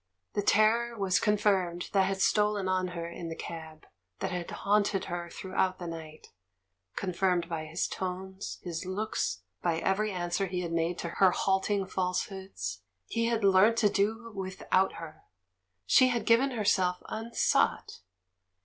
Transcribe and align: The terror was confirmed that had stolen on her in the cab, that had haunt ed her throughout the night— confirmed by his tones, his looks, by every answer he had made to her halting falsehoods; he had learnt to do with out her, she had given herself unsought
The 0.33 0.41
terror 0.41 0.97
was 0.97 1.19
confirmed 1.19 1.91
that 1.93 2.07
had 2.07 2.21
stolen 2.21 2.67
on 2.67 2.87
her 2.97 3.07
in 3.07 3.29
the 3.29 3.35
cab, 3.35 3.85
that 4.17 4.31
had 4.31 4.49
haunt 4.49 4.95
ed 4.95 5.05
her 5.05 5.29
throughout 5.29 5.77
the 5.77 5.85
night— 5.85 6.29
confirmed 6.95 7.47
by 7.47 7.65
his 7.65 7.87
tones, 7.87 8.57
his 8.63 8.83
looks, 8.83 9.43
by 9.61 9.77
every 9.77 10.11
answer 10.11 10.47
he 10.47 10.61
had 10.61 10.71
made 10.73 10.97
to 10.97 11.09
her 11.09 11.29
halting 11.29 11.85
falsehoods; 11.85 12.81
he 13.05 13.27
had 13.27 13.43
learnt 13.43 13.77
to 13.77 13.89
do 13.89 14.31
with 14.33 14.63
out 14.71 14.93
her, 14.93 15.21
she 15.85 16.07
had 16.07 16.25
given 16.25 16.49
herself 16.49 17.03
unsought 17.07 17.99